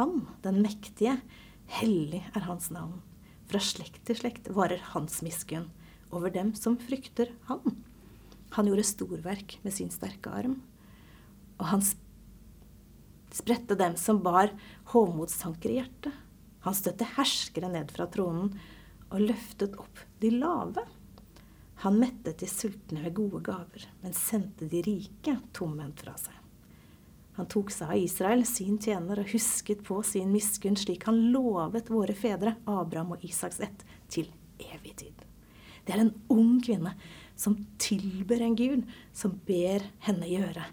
Han, 0.00 0.24
den 0.44 0.62
mektige, 0.64 1.18
hellig 1.78 2.22
er 2.32 2.48
hans 2.48 2.70
navn. 2.72 3.02
Fra 3.46 3.60
slekt 3.62 4.00
til 4.08 4.18
slekt 4.18 4.48
varer 4.54 4.80
hans 4.94 5.20
miskunn 5.22 5.68
over 6.14 6.32
dem 6.32 6.54
som 6.58 6.78
frykter 6.80 7.30
han. 7.50 7.62
Han 8.56 8.70
gjorde 8.70 8.86
storverk 8.86 9.58
med 9.64 9.74
sin 9.74 9.92
sterke 9.92 10.32
arm, 10.32 10.60
og 11.60 11.70
hans 11.70 11.94
spredte 13.36 13.76
dem 13.78 13.96
som 14.00 14.22
bar 14.24 14.52
hovmodstanker 14.92 15.70
i 15.70 15.80
hjertet. 15.80 16.12
Han 16.64 16.74
støtte 16.74 17.06
herskere 17.16 17.68
ned 17.70 17.92
fra 17.94 18.08
tronen 18.10 18.54
og 19.12 19.20
løftet 19.22 19.76
opp 19.78 20.00
de 20.22 20.32
lave. 20.34 20.82
Han 21.84 22.00
mettet 22.00 22.40
de 22.40 22.48
sultne 22.50 23.02
med 23.04 23.14
gode 23.14 23.42
gaver, 23.46 23.84
men 24.00 24.16
sendte 24.16 24.68
de 24.70 24.80
rike 24.86 25.36
tomhendt 25.54 26.00
fra 26.02 26.16
seg. 26.18 26.34
Han 27.36 27.48
tok 27.52 27.68
seg 27.70 27.92
av 27.92 28.00
Israel, 28.00 28.46
sin 28.48 28.78
tjener, 28.80 29.20
og 29.20 29.28
husket 29.28 29.82
på 29.84 30.00
sin 30.08 30.32
miskunn, 30.32 30.78
slik 30.80 31.04
han 31.04 31.18
lovet 31.34 31.90
våre 31.92 32.16
fedre, 32.16 32.54
Abraham 32.64 33.12
og 33.14 33.26
Isaks 33.28 33.60
ett, 33.60 33.84
til 34.08 34.30
evig 34.72 34.94
tid. 35.02 35.26
Det 35.84 35.92
er 35.94 36.06
en 36.06 36.14
ung 36.32 36.56
kvinne 36.64 36.94
som 37.36 37.58
tilber 37.78 38.40
en 38.40 38.56
gud, 38.56 38.86
som 39.12 39.36
ber 39.46 39.84
henne 40.08 40.30
gjøre 40.32 40.64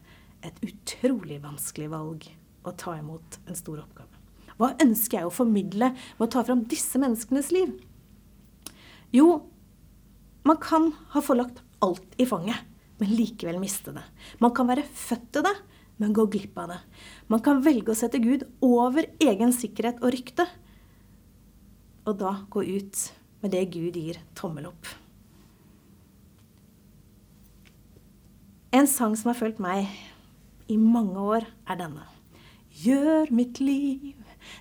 et 0.47 0.63
utrolig 0.63 1.41
vanskelig 1.43 1.91
valg 1.91 2.31
å 2.63 2.73
ta 2.77 2.95
imot 2.99 3.39
en 3.47 3.57
stor 3.57 3.81
oppgave. 3.83 4.09
Hva 4.59 4.73
ønsker 4.83 5.19
jeg 5.19 5.27
å 5.27 5.33
formidle 5.33 5.91
med 5.95 6.25
å 6.25 6.31
ta 6.31 6.43
fram 6.45 6.63
disse 6.69 6.99
menneskenes 7.01 7.49
liv? 7.55 7.73
Jo, 9.13 9.43
man 10.47 10.59
kan 10.61 10.91
ha 11.13 11.21
forlagt 11.23 11.61
alt 11.83 12.17
i 12.21 12.27
fanget, 12.29 12.59
men 12.99 13.13
likevel 13.17 13.59
miste 13.61 13.93
det. 13.95 14.03
Man 14.43 14.53
kan 14.55 14.69
være 14.69 14.85
født 14.85 15.29
til 15.35 15.45
det, 15.47 15.55
men 16.01 16.15
gå 16.15 16.25
glipp 16.31 16.57
av 16.59 16.73
det. 16.73 16.79
Man 17.31 17.43
kan 17.45 17.61
velge 17.65 17.93
å 17.93 17.97
sette 17.97 18.21
Gud 18.23 18.45
over 18.65 19.07
egen 19.21 19.53
sikkerhet 19.55 20.01
og 20.01 20.13
rykte, 20.15 20.47
og 22.03 22.17
da 22.19 22.35
gå 22.51 22.65
ut 22.65 23.05
med 23.43 23.53
det 23.55 23.63
Gud 23.71 23.97
gir 23.99 24.19
tommel 24.37 24.67
opp. 24.71 24.89
En 28.73 28.89
sang 28.89 29.13
som 29.19 29.29
har 29.29 29.37
fulgt 29.37 29.61
meg 29.61 29.85
i 30.71 30.79
mange 30.79 31.19
år, 31.21 31.45
er 31.69 31.77
denne. 31.77 32.07
Gjør 32.73 33.29
mitt 33.29 33.59
liv 33.61 34.15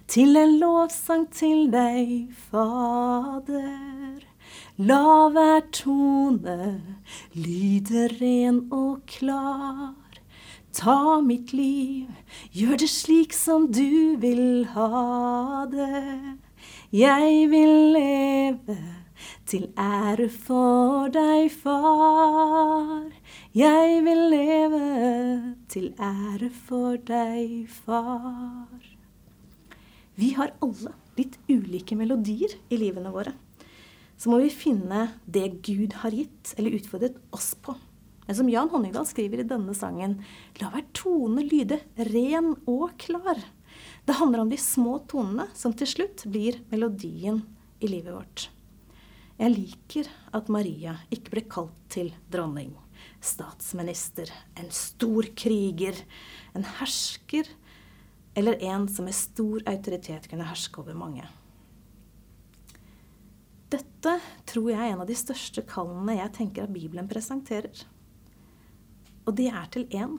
til 0.06 0.36
en 0.36 0.58
lovsang 0.60 1.24
til 1.32 1.70
deg, 1.72 2.28
Fader. 2.50 4.20
La 4.76 5.28
hver 5.32 5.62
tone 5.72 6.58
lyde 7.32 8.04
ren 8.20 8.58
og 8.68 9.00
klar. 9.08 9.96
Ta 10.76 11.20
mitt 11.24 11.54
liv, 11.56 12.12
gjør 12.52 12.76
det 12.84 12.90
slik 12.92 13.32
som 13.32 13.70
du 13.72 14.16
vil 14.20 14.66
ha 14.76 15.64
det. 15.72 16.36
Jeg 16.92 17.48
vil 17.48 17.74
leve 17.96 18.76
til 19.48 19.70
ære 19.78 20.28
for 20.28 21.08
deg, 21.12 21.48
far. 21.64 23.08
Jeg 23.56 24.04
vil 24.04 24.22
leve 24.32 24.51
til 25.72 25.92
ære 25.96 26.50
for 26.52 26.98
deg, 27.08 27.64
far. 27.84 28.82
Vi 30.20 30.34
har 30.36 30.52
alle 30.60 30.92
litt 31.16 31.38
ulike 31.48 31.96
melodier 31.96 32.52
i 32.68 32.78
livene 32.80 33.12
våre. 33.14 33.32
Så 34.20 34.30
må 34.30 34.42
vi 34.42 34.52
finne 34.52 35.06
det 35.24 35.62
Gud 35.64 35.96
har 36.02 36.14
gitt 36.14 36.52
eller 36.58 36.76
utfordret 36.76 37.16
oss 37.34 37.54
på. 37.56 37.74
Men 38.26 38.38
som 38.38 38.50
Jan 38.52 38.70
Honningdal 38.70 39.08
skriver 39.08 39.42
i 39.42 39.48
denne 39.48 39.74
sangen, 39.74 40.20
la 40.60 40.68
hver 40.70 40.84
tone 40.94 41.42
lyde 41.42 41.80
ren 42.12 42.52
og 42.70 42.92
klar. 43.02 43.40
Det 44.06 44.18
handler 44.20 44.44
om 44.44 44.52
de 44.52 44.60
små 44.60 44.98
tonene 45.10 45.48
som 45.58 45.74
til 45.74 45.88
slutt 45.90 46.26
blir 46.28 46.60
melodien 46.70 47.40
i 47.82 47.90
livet 47.90 48.14
vårt. 48.14 48.46
Jeg 49.40 49.56
liker 49.56 50.10
at 50.36 50.52
Maria 50.52 50.98
ikke 51.10 51.32
ble 51.32 51.42
kalt 51.50 51.78
til 51.90 52.12
dronning, 52.30 52.76
statsminister, 53.22 54.30
en 54.58 54.70
stor 54.74 55.28
kriger, 55.38 55.96
en 56.52 56.66
hersker 56.80 57.48
eller 58.34 58.58
en 58.64 58.88
som 58.88 59.06
med 59.06 59.14
stor 59.14 59.62
autoritet 59.68 60.26
kunne 60.30 60.48
herske 60.48 60.80
over 60.80 60.96
mange. 60.96 61.24
Dette 63.72 64.18
tror 64.48 64.68
jeg 64.72 64.80
er 64.80 64.92
en 64.92 65.04
av 65.04 65.08
de 65.08 65.16
største 65.16 65.64
kallene 65.68 66.18
jeg 66.18 66.34
tenker 66.36 66.66
at 66.66 66.74
Bibelen 66.74 67.08
presenterer. 67.08 67.84
Og 69.24 69.36
det 69.38 69.48
er 69.52 69.68
til 69.72 69.86
en 69.96 70.18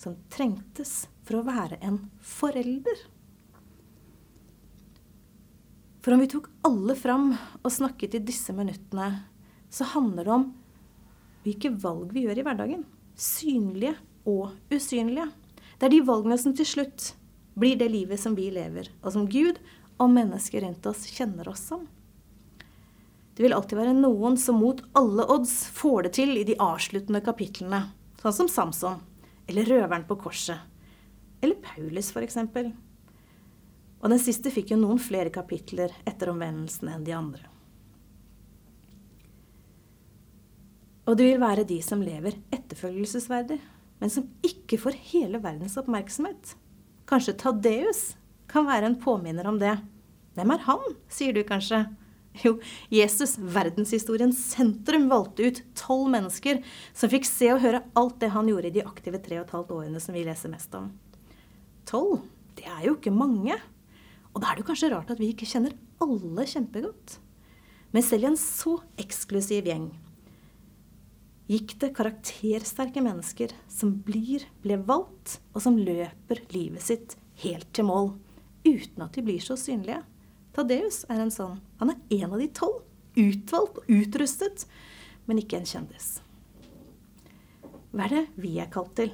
som 0.00 0.16
trengtes 0.32 1.06
for 1.26 1.40
å 1.40 1.46
være 1.46 1.80
en 1.84 1.98
forelder. 2.24 3.02
For 6.02 6.14
om 6.14 6.22
vi 6.22 6.30
tok 6.32 6.48
alle 6.66 6.96
fram 6.98 7.30
og 7.34 7.70
snakket 7.70 8.16
i 8.18 8.24
disse 8.26 8.54
minuttene, 8.56 9.10
så 9.72 9.86
handler 9.92 10.26
det 10.26 10.34
om 10.34 10.48
hvilke 11.44 11.72
valg 11.82 12.12
vi 12.14 12.26
gjør 12.26 12.40
i 12.40 12.44
hverdagen. 12.46 12.84
Synlige 13.18 13.96
og 14.28 14.52
usynlige. 14.72 15.28
Det 15.78 15.88
er 15.88 15.94
de 15.96 16.04
valgene 16.06 16.38
som 16.38 16.54
til 16.56 16.68
slutt 16.68 17.12
blir 17.58 17.76
det 17.76 17.90
livet 17.92 18.20
som 18.20 18.36
vi 18.38 18.48
lever, 18.54 18.88
og 19.02 19.12
som 19.14 19.26
Gud 19.28 19.58
og 20.00 20.12
mennesker 20.12 20.64
rundt 20.64 20.86
oss 20.88 21.04
kjenner 21.10 21.50
oss 21.50 21.64
som. 21.72 21.84
Det 23.34 23.44
vil 23.44 23.54
alltid 23.56 23.78
være 23.78 23.94
noen 23.96 24.36
som 24.40 24.58
mot 24.60 24.80
alle 24.98 25.24
odds 25.32 25.54
får 25.72 26.06
det 26.06 26.14
til 26.18 26.36
i 26.36 26.46
de 26.48 26.56
avsluttende 26.60 27.22
kapitlene, 27.24 27.86
sånn 28.20 28.36
som 28.42 28.50
Samson, 28.50 29.00
eller 29.48 29.68
røveren 29.68 30.06
på 30.08 30.18
korset, 30.20 30.60
eller 31.42 31.58
Paulus 31.64 32.12
f.eks. 32.12 32.38
Og 34.02 34.10
den 34.10 34.20
siste 34.20 34.52
fikk 34.52 34.74
jo 34.74 34.80
noen 34.80 35.00
flere 35.00 35.32
kapitler 35.32 35.94
etter 36.08 36.32
omvendelsen 36.32 36.90
enn 36.92 37.06
de 37.06 37.16
andre. 37.16 37.51
Og 41.02 41.18
det 41.18 41.26
vil 41.26 41.40
være 41.42 41.66
de 41.66 41.80
som 41.82 42.02
lever 42.02 42.36
etterfølgelsesverdig, 42.54 43.58
men 44.02 44.10
som 44.10 44.28
ikke 44.46 44.78
får 44.78 44.98
hele 45.10 45.40
verdens 45.42 45.74
oppmerksomhet. 45.80 46.54
Kanskje 47.10 47.34
Tadeus 47.40 48.12
kan 48.50 48.68
være 48.68 48.90
en 48.90 49.00
påminner 49.02 49.48
om 49.50 49.58
det. 49.58 49.74
Hvem 50.36 50.54
er 50.54 50.62
han, 50.68 50.84
sier 51.10 51.34
du 51.34 51.42
kanskje? 51.46 51.84
Jo, 52.40 52.54
Jesus, 52.88 53.34
verdenshistoriens 53.36 54.38
sentrum, 54.54 55.08
valgte 55.10 55.50
ut 55.50 55.58
tolv 55.76 56.06
mennesker 56.14 56.62
som 56.96 57.10
fikk 57.12 57.26
se 57.28 57.50
og 57.52 57.60
høre 57.60 57.82
alt 57.98 58.22
det 58.22 58.30
han 58.32 58.48
gjorde 58.48 58.70
i 58.70 58.76
de 58.78 58.86
aktive 58.88 59.20
tre 59.20 59.40
og 59.40 59.44
et 59.44 59.52
halvt 59.58 59.74
årene 59.76 60.00
som 60.00 60.16
vi 60.16 60.22
leser 60.24 60.52
mest 60.54 60.72
om. 60.78 60.88
Tolv, 61.88 62.22
det 62.56 62.64
er 62.70 62.86
jo 62.86 62.94
ikke 62.96 63.12
mange. 63.12 63.58
Og 64.32 64.40
da 64.40 64.48
er 64.48 64.56
det 64.56 64.64
jo 64.64 64.70
kanskje 64.70 64.92
rart 64.94 65.12
at 65.12 65.20
vi 65.20 65.32
ikke 65.34 65.50
kjenner 65.50 65.76
alle 66.00 66.46
kjempegodt. 66.48 67.18
Men 67.92 68.06
selv 68.06 68.24
i 68.24 68.30
en 68.30 68.40
så 68.40 68.78
eksklusiv 69.02 69.68
gjeng 69.68 69.90
gikk 71.50 71.74
det 71.82 71.92
karaktersterke 71.96 73.02
mennesker 73.04 73.52
som 73.70 73.94
blir, 74.06 74.44
ble 74.62 74.78
valgt, 74.86 75.40
og 75.52 75.64
som 75.64 75.78
løper 75.78 76.42
livet 76.54 76.84
sitt 76.84 77.16
helt 77.42 77.68
til 77.74 77.88
mål, 77.88 78.12
uten 78.66 79.04
at 79.04 79.16
de 79.16 79.24
blir 79.26 79.42
så 79.42 79.56
synlige. 79.58 80.02
Tadeus 80.52 81.02
er 81.10 81.22
en 81.22 81.32
sånn. 81.32 81.58
Han 81.80 81.94
er 81.94 82.22
en 82.22 82.34
av 82.34 82.42
de 82.42 82.48
tolv. 82.52 82.82
Utvalgt 83.12 83.82
og 83.82 83.88
utrustet, 83.92 84.62
men 85.28 85.40
ikke 85.42 85.58
en 85.58 85.68
kjendis. 85.68 86.14
Hva 87.92 88.06
er 88.06 88.14
det 88.14 88.22
vi 88.40 88.54
er 88.62 88.70
kalt 88.72 88.94
til? 88.96 89.10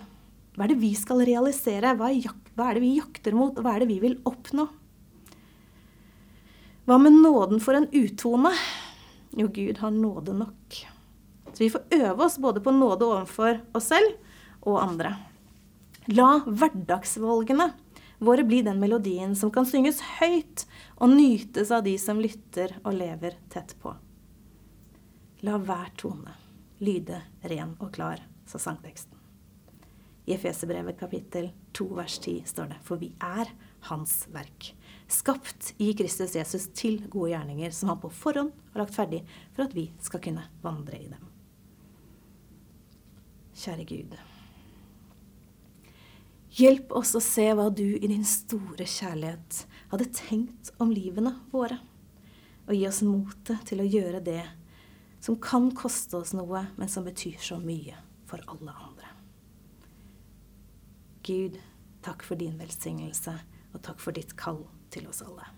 Hva 0.54 0.66
er 0.66 0.72
det 0.72 0.82
vi 0.82 0.92
skal 0.98 1.24
realisere? 1.26 1.96
Hva 1.98 2.10
er, 2.10 2.76
det 2.76 2.82
vi 2.82 2.92
jakter 2.98 3.34
mot? 3.34 3.58
Hva 3.58 3.74
er 3.74 3.82
det 3.82 3.90
vi 3.90 3.98
vil 4.02 4.14
oppnå? 4.26 4.68
Hva 6.86 6.98
med 7.02 7.18
nåden 7.18 7.62
for 7.62 7.78
en 7.78 7.88
utone? 7.90 8.54
Jo, 9.38 9.50
Gud 9.54 9.82
har 9.82 9.90
nåde 9.94 10.34
nok. 10.38 10.78
Så 11.58 11.64
vi 11.64 11.70
får 11.74 11.80
øve 11.90 12.24
oss 12.24 12.38
både 12.38 12.60
på 12.62 12.70
nåde 12.70 13.02
overfor 13.02 13.56
oss 13.74 13.88
selv 13.90 14.12
og 14.62 14.76
andre. 14.78 15.16
La 16.06 16.36
hverdagsvalgene 16.46 17.72
våre 18.22 18.44
bli 18.46 18.60
den 18.62 18.78
melodien 18.78 19.34
som 19.36 19.50
kan 19.50 19.66
synges 19.66 19.98
høyt 20.20 20.68
og 21.02 21.10
nytes 21.16 21.72
av 21.74 21.82
de 21.82 21.96
som 21.98 22.22
lytter 22.22 22.76
og 22.84 22.94
lever 22.94 23.34
tett 23.50 23.74
på. 23.82 23.90
La 25.42 25.58
hver 25.58 25.90
tone 25.98 26.36
lyde 26.78 27.18
ren 27.50 27.74
og 27.82 27.90
klar, 27.98 28.22
sa 28.46 28.62
sangteksten. 28.62 29.18
I 30.30 30.36
Efeserbrevet 30.38 30.94
kapittel 31.00 31.50
2 31.74 31.88
vers 31.98 32.20
10 32.22 32.46
står 32.46 32.70
det, 32.70 32.78
for 32.86 33.02
vi 33.02 33.10
er 33.18 33.50
Hans 33.90 34.28
verk 34.30 34.76
skapt 35.10 35.72
i 35.82 35.90
Kristus 35.98 36.36
Jesus 36.38 36.68
til 36.76 37.00
gode 37.10 37.32
gjerninger 37.32 37.74
som 37.74 37.90
han 37.94 38.00
på 38.02 38.12
forhånd 38.14 38.54
har 38.72 38.84
lagt 38.84 38.94
ferdig 38.94 39.24
for 39.56 39.66
at 39.66 39.74
vi 39.74 39.88
skal 40.04 40.22
kunne 40.22 40.46
vandre 40.62 41.00
i 41.00 41.10
dem. 41.10 41.27
Kjære 43.58 43.84
Gud. 43.88 44.12
Hjelp 46.58 46.92
oss 46.96 47.12
å 47.18 47.22
se 47.22 47.44
hva 47.54 47.68
du 47.74 47.86
i 47.98 48.08
din 48.10 48.24
store 48.26 48.86
kjærlighet 48.86 49.64
hadde 49.90 50.06
tenkt 50.14 50.70
om 50.82 50.92
livene 50.94 51.34
våre, 51.52 51.80
og 52.68 52.74
gi 52.76 52.86
oss 52.88 53.02
motet 53.06 53.66
til 53.68 53.82
å 53.82 53.88
gjøre 53.88 54.22
det 54.24 54.44
som 55.20 55.38
kan 55.42 55.70
koste 55.74 56.20
oss 56.20 56.34
noe, 56.36 56.68
men 56.78 56.90
som 56.90 57.06
betyr 57.06 57.38
så 57.42 57.58
mye 57.62 57.98
for 58.30 58.42
alle 58.46 58.74
andre. 58.74 59.12
Gud, 61.26 61.58
takk 62.06 62.22
for 62.24 62.38
din 62.40 62.58
velsignelse, 62.60 63.34
og 63.74 63.82
takk 63.84 63.98
for 64.00 64.14
ditt 64.16 64.36
kall 64.38 64.62
til 64.94 65.10
oss 65.10 65.24
alle. 65.26 65.57